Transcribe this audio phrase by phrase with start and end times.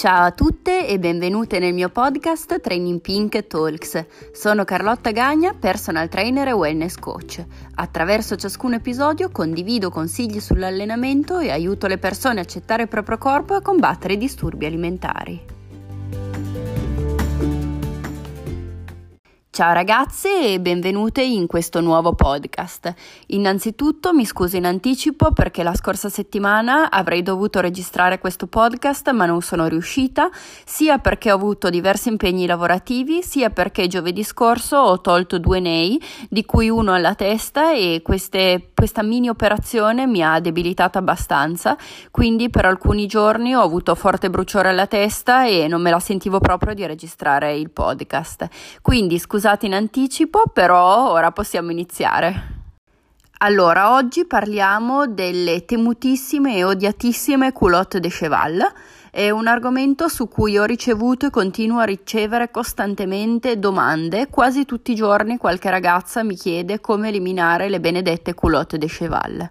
[0.00, 4.06] Ciao a tutte e benvenute nel mio podcast Training Pink Talks.
[4.32, 7.44] Sono Carlotta Gagna, personal trainer e wellness coach.
[7.74, 13.52] Attraverso ciascun episodio condivido consigli sull'allenamento e aiuto le persone a accettare il proprio corpo
[13.52, 15.59] e a combattere i disturbi alimentari.
[19.60, 22.94] Ciao ragazze e benvenute in questo nuovo podcast.
[23.26, 29.26] Innanzitutto mi scuso in anticipo perché la scorsa settimana avrei dovuto registrare questo podcast ma
[29.26, 30.30] non sono riuscita,
[30.64, 36.00] sia perché ho avuto diversi impegni lavorativi, sia perché giovedì scorso ho tolto due nei,
[36.30, 41.76] di cui uno alla testa e queste, questa mini operazione mi ha debilitato abbastanza,
[42.10, 46.40] quindi per alcuni giorni ho avuto forte bruciore alla testa e non me la sentivo
[46.40, 48.48] proprio di registrare il podcast.
[48.80, 52.58] Quindi scusate scusate in anticipo, però ora possiamo iniziare.
[53.38, 58.60] Allora, oggi parliamo delle temutissime e odiatissime culotte de cheval.
[59.10, 64.28] È un argomento su cui ho ricevuto e continuo a ricevere costantemente domande.
[64.28, 69.50] Quasi tutti i giorni qualche ragazza mi chiede come eliminare le benedette culotte de cheval.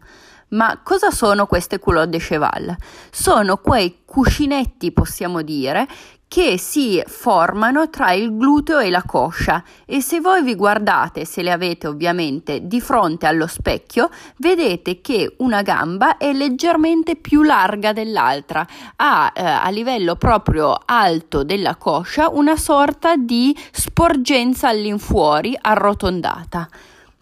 [0.50, 2.76] Ma cosa sono queste culotte de cheval?
[3.12, 5.86] Sono quei cuscinetti, possiamo dire,
[6.30, 9.64] che si formano tra il gluteo e la coscia.
[9.86, 15.34] E se voi vi guardate, se le avete ovviamente di fronte allo specchio, vedete che
[15.40, 18.66] una gamba è leggermente più larga dell'altra,
[18.98, 26.70] ha eh, a livello proprio alto della coscia una sorta di sporgenza all'infuori arrotondata.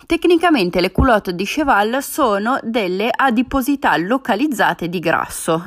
[0.05, 5.63] Tecnicamente le culotte di cheval sono delle adiposità localizzate di grasso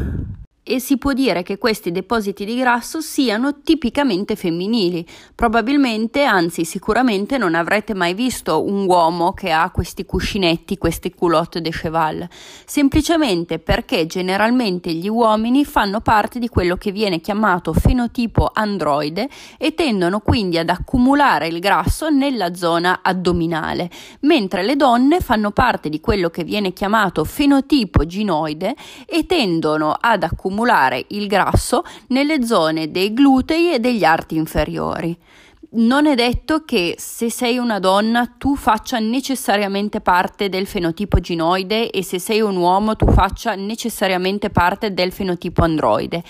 [0.70, 5.04] e si può dire che questi depositi di grasso siano tipicamente femminili.
[5.34, 11.60] Probabilmente, anzi sicuramente non avrete mai visto un uomo che ha questi cuscinetti, queste culotte
[11.60, 12.28] de cheval,
[12.64, 19.74] semplicemente perché generalmente gli uomini fanno parte di quello che viene chiamato fenotipo androide e
[19.74, 25.98] tendono quindi ad accumulare il grasso nella zona addominale, mentre le donne fanno parte di
[25.98, 32.90] quello che viene chiamato fenotipo ginoide e tendono ad accumulare accumulare il grasso nelle zone
[32.90, 35.16] dei glutei e degli arti inferiori.
[35.72, 41.90] Non è detto che se sei una donna tu faccia necessariamente parte del fenotipo ginoide
[41.90, 46.24] e se sei un uomo tu faccia necessariamente parte del fenotipo androide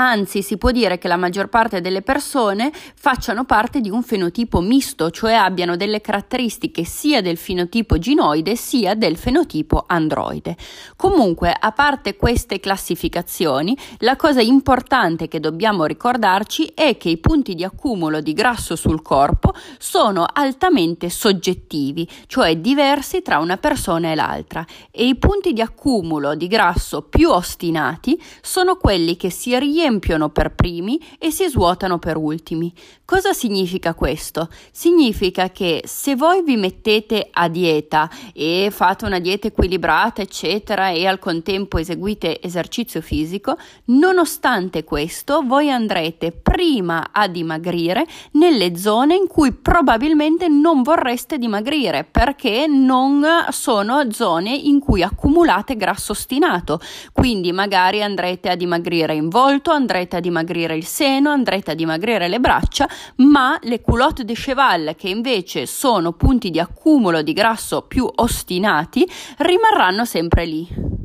[0.00, 4.60] anzi si può dire che la maggior parte delle persone facciano parte di un fenotipo
[4.60, 10.56] misto, cioè abbiano delle caratteristiche sia del fenotipo ginoide sia del fenotipo androide.
[10.96, 17.54] Comunque, a parte queste classificazioni, la cosa importante che dobbiamo ricordarci è che i punti
[17.54, 24.14] di accumulo di grasso sul corpo sono altamente soggettivi, cioè diversi tra una persona e
[24.14, 29.88] l'altra, e i punti di accumulo di grasso più ostinati sono quelli che si riempiono
[29.90, 32.72] riempiono per primi e si svuotano per ultimi.
[33.10, 34.48] Cosa significa questo?
[34.70, 41.08] Significa che se voi vi mettete a dieta e fate una dieta equilibrata, eccetera, e
[41.08, 43.56] al contempo eseguite esercizio fisico,
[43.86, 52.04] nonostante questo, voi andrete prima a dimagrire nelle zone in cui probabilmente non vorreste dimagrire,
[52.08, 56.78] perché non sono zone in cui accumulate grasso ostinato.
[57.12, 62.28] Quindi magari andrete a dimagrire in volto, andrete a dimagrire il seno, andrete a dimagrire
[62.28, 67.82] le braccia, ma le culotte de cheval, che invece sono punti di accumulo di grasso
[67.82, 70.98] più ostinati, rimarranno sempre lì.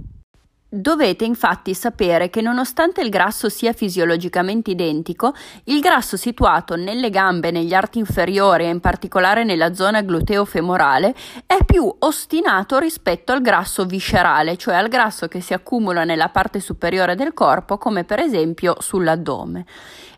[0.76, 5.34] Dovete infatti sapere che nonostante il grasso sia fisiologicamente identico,
[5.66, 11.64] il grasso situato nelle gambe, negli arti inferiori e in particolare nella zona gluteo-femorale è
[11.64, 17.16] più ostinato rispetto al grasso viscerale, cioè al grasso che si accumula nella parte superiore
[17.16, 19.66] del corpo, come per esempio sull'addome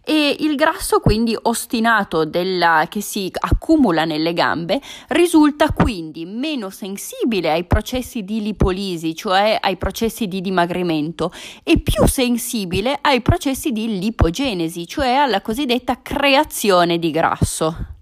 [0.10, 4.80] e il grasso quindi ostinato della, che si accumula nelle gambe
[5.10, 12.08] risulta quindi meno sensibile ai processi di lipolisi, cioè ai processi di dimagrimento, e più
[12.08, 17.97] sensibile ai processi di lipogenesi, cioè alla cosiddetta creazione di grasso.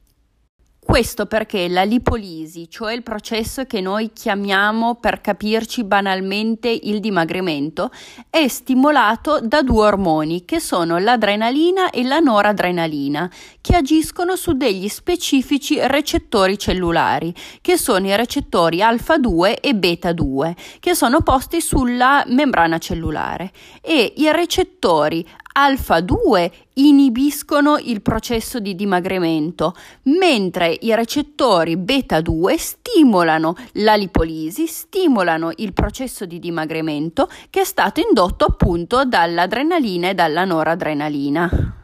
[0.85, 7.89] Questo perché la lipolisi, cioè il processo che noi chiamiamo per capirci banalmente il dimagrimento,
[8.29, 13.29] è stimolato da due ormoni che sono l'adrenalina e la noradrenalina,
[13.61, 20.13] che agiscono su degli specifici recettori cellulari, che sono i recettori alfa 2 e beta
[20.13, 25.25] 2, che sono posti sulla membrana cellulare e i recettori
[25.57, 29.73] alfa 2 inibiscono il processo di dimagrimento,
[30.03, 37.65] mentre i recettori beta 2 stimolano la lipolisi, stimolano il processo di dimagrimento che è
[37.65, 41.83] stato indotto appunto dall'adrenalina e dalla noradrenalina.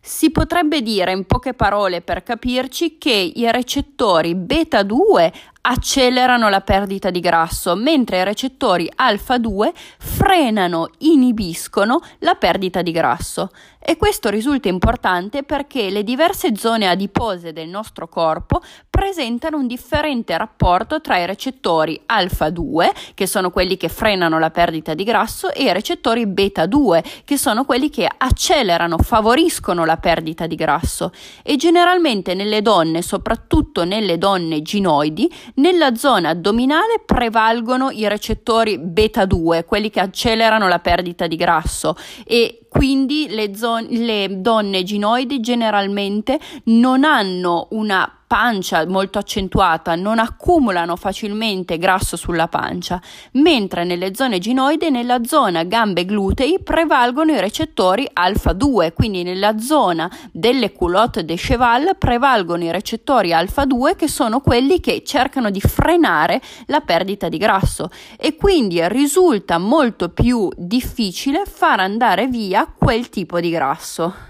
[0.00, 5.32] Si potrebbe dire in poche parole per capirci che i recettori beta 2
[5.70, 12.90] accelerano la perdita di grasso, mentre i recettori alfa 2 frenano, inibiscono la perdita di
[12.90, 13.50] grasso.
[13.80, 18.60] E questo risulta importante perché le diverse zone adipose del nostro corpo
[18.90, 24.50] presentano un differente rapporto tra i recettori alfa 2, che sono quelli che frenano la
[24.50, 29.96] perdita di grasso, e i recettori beta 2, che sono quelli che accelerano, favoriscono la
[29.96, 31.12] perdita di grasso.
[31.42, 39.24] E generalmente nelle donne, soprattutto nelle donne ginoidi, nella zona addominale prevalgono i recettori beta
[39.24, 41.96] 2, quelli che accelerano la perdita di grasso.
[42.24, 50.18] E quindi le, zone, le donne ginoidi generalmente non hanno una pancia molto accentuata, non
[50.18, 53.00] accumulano facilmente grasso sulla pancia,
[53.32, 59.58] mentre nelle zone ginoide, nella zona gambe glutei, prevalgono i recettori alfa 2, quindi nella
[59.58, 65.50] zona delle culotte de cheval prevalgono i recettori alfa 2 che sono quelli che cercano
[65.50, 67.88] di frenare la perdita di grasso
[68.18, 74.27] e quindi risulta molto più difficile far andare via quel tipo di grasso.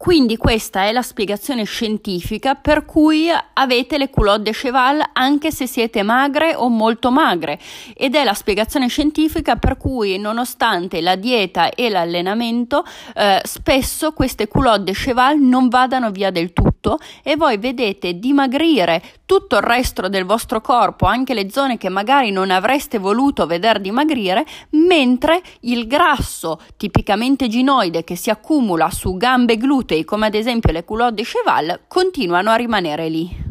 [0.00, 5.66] Quindi questa è la spiegazione scientifica per cui avete le culotte de cheval anche se
[5.66, 7.58] siete magre o molto magre.
[7.94, 12.82] Ed è la spiegazione scientifica per cui nonostante la dieta e l'allenamento
[13.14, 19.02] eh, spesso queste culotte de cheval non vadano via del tutto e voi vedete dimagrire
[19.30, 23.80] tutto il resto del vostro corpo, anche le zone che magari non avreste voluto vedere
[23.80, 30.72] dimagrire, mentre il grasso tipicamente ginoide che si accumula su gambe glutei, come ad esempio
[30.72, 33.49] le culotte de cheval, continuano a rimanere lì.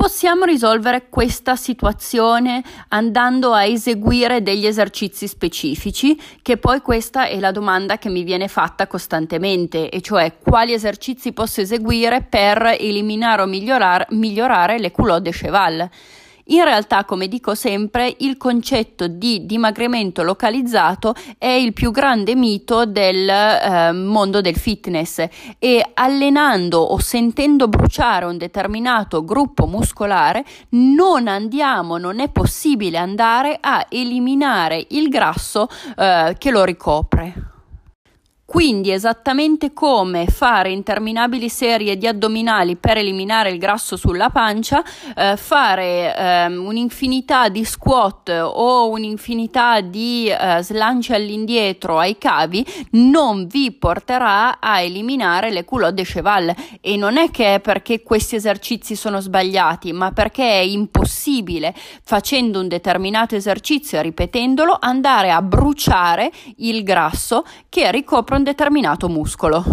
[0.00, 7.50] Possiamo risolvere questa situazione andando a eseguire degli esercizi specifici, che poi questa è la
[7.50, 13.46] domanda che mi viene fatta costantemente, e cioè quali esercizi posso eseguire per eliminare o
[13.46, 15.86] migliorare, migliorare le culotte cheval.
[16.50, 22.86] In realtà, come dico sempre, il concetto di dimagrimento localizzato è il più grande mito
[22.86, 25.24] del eh, mondo del fitness
[25.60, 33.56] e allenando o sentendo bruciare un determinato gruppo muscolare non andiamo, non è possibile andare
[33.60, 37.49] a eliminare il grasso eh, che lo ricopre.
[38.50, 44.82] Quindi esattamente come fare interminabili serie di addominali per eliminare il grasso sulla pancia,
[45.14, 53.46] eh, fare eh, un'infinità di squat o un'infinità di eh, slanci all'indietro ai cavi non
[53.46, 56.52] vi porterà a eliminare le culotte de cheval.
[56.80, 61.72] E non è che è perché questi esercizi sono sbagliati, ma perché è impossibile
[62.02, 69.08] facendo un determinato esercizio e ripetendolo andare a bruciare il grasso che ricopre un determinato
[69.08, 69.64] muscolo.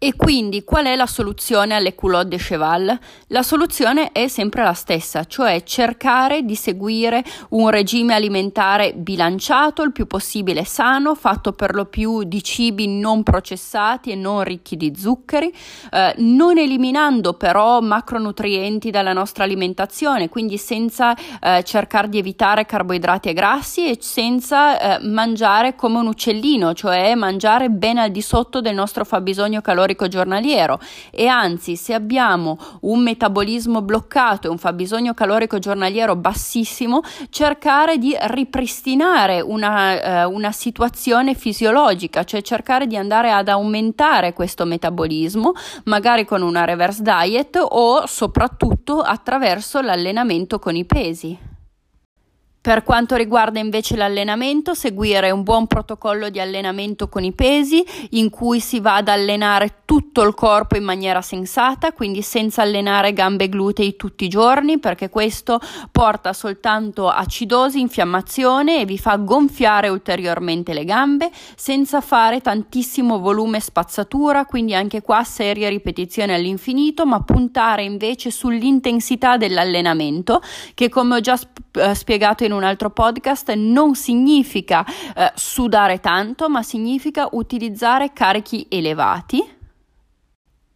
[0.00, 2.96] E quindi qual è la soluzione alle culotte de cheval?
[3.30, 9.90] La soluzione è sempre la stessa, cioè cercare di seguire un regime alimentare bilanciato, il
[9.90, 14.94] più possibile sano, fatto per lo più di cibi non processati e non ricchi di
[14.96, 15.52] zuccheri,
[15.90, 23.30] eh, non eliminando però macronutrienti dalla nostra alimentazione, quindi senza eh, cercare di evitare carboidrati
[23.30, 28.60] e grassi e senza eh, mangiare come un uccellino, cioè mangiare ben al di sotto
[28.60, 30.78] del nostro fabbisogno calorico calorico giornaliero
[31.10, 38.16] e anzi se abbiamo un metabolismo bloccato e un fabbisogno calorico giornaliero bassissimo, cercare di
[38.18, 45.52] ripristinare una, eh, una situazione fisiologica, cioè cercare di andare ad aumentare questo metabolismo,
[45.84, 51.47] magari con una reverse diet o soprattutto attraverso l'allenamento con i pesi.
[52.68, 58.28] Per quanto riguarda invece l'allenamento, seguire un buon protocollo di allenamento con i pesi in
[58.28, 63.44] cui si va ad allenare tutto il corpo in maniera sensata, quindi senza allenare gambe
[63.44, 65.58] e glutei tutti i giorni, perché questo
[65.90, 73.60] porta soltanto acidosi, infiammazione e vi fa gonfiare ulteriormente le gambe, senza fare tantissimo volume
[73.60, 80.42] spazzatura, quindi anche qua serie ripetizioni all'infinito, ma puntare invece sull'intensità dell'allenamento,
[80.74, 84.84] che come ho già sp- eh, spiegato in un altro podcast, non significa
[85.14, 89.56] eh, sudare tanto, ma significa utilizzare carichi elevati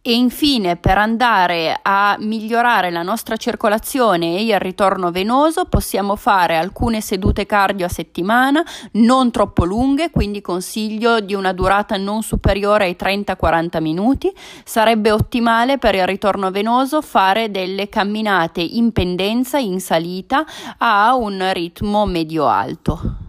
[0.05, 6.57] E infine, per andare a migliorare la nostra circolazione e il ritorno venoso, possiamo fare
[6.57, 12.83] alcune sedute cardio a settimana, non troppo lunghe, quindi consiglio di una durata non superiore
[12.83, 14.29] ai 30-40 minuti.
[14.65, 20.43] Sarebbe ottimale per il ritorno venoso fare delle camminate in pendenza, in salita,
[20.79, 23.22] a un ritmo medio-alto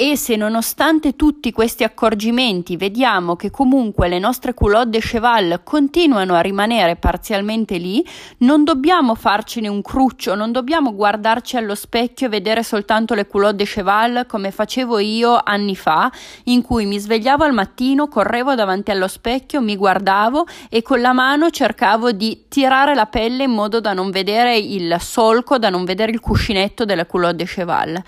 [0.00, 6.34] e se nonostante tutti questi accorgimenti vediamo che comunque le nostre culotte de cheval continuano
[6.34, 8.06] a rimanere parzialmente lì,
[8.38, 13.56] non dobbiamo farcene un cruccio, non dobbiamo guardarci allo specchio e vedere soltanto le culotte
[13.56, 16.12] de cheval come facevo io anni fa,
[16.44, 21.12] in cui mi svegliavo al mattino, correvo davanti allo specchio, mi guardavo e con la
[21.12, 25.84] mano cercavo di tirare la pelle in modo da non vedere il solco, da non
[25.84, 28.02] vedere il cuscinetto delle culotte de cheval.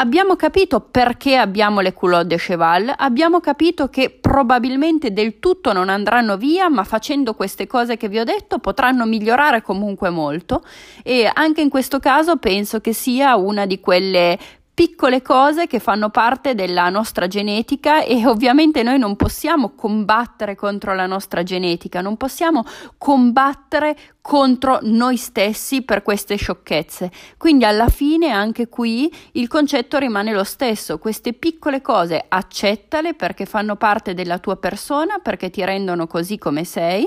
[0.00, 5.90] Abbiamo capito perché abbiamo le culotte de cheval, abbiamo capito che probabilmente del tutto non
[5.90, 10.64] andranno via, ma facendo queste cose che vi ho detto potranno migliorare comunque molto.
[11.02, 14.38] E anche in questo caso penso che sia una di quelle
[14.80, 20.94] piccole cose che fanno parte della nostra genetica e ovviamente noi non possiamo combattere contro
[20.94, 22.64] la nostra genetica, non possiamo
[22.96, 27.10] combattere contro noi stessi per queste sciocchezze.
[27.36, 33.44] Quindi alla fine anche qui il concetto rimane lo stesso, queste piccole cose accettale perché
[33.44, 37.06] fanno parte della tua persona, perché ti rendono così come sei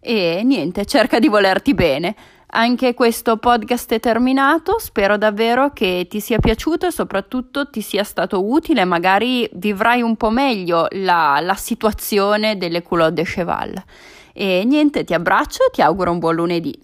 [0.00, 2.16] e niente, cerca di volerti bene.
[2.56, 8.04] Anche questo podcast è terminato, spero davvero che ti sia piaciuto e soprattutto ti sia
[8.04, 13.84] stato utile, magari vivrai un po' meglio la, la situazione delle culotte de cheval.
[14.32, 16.78] E niente, ti abbraccio e ti auguro un buon lunedì.